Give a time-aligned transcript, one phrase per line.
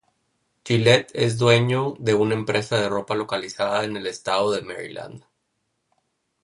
[0.65, 5.23] Gillette es dueño de una empresa de ropa localizada en el estado de Maryland.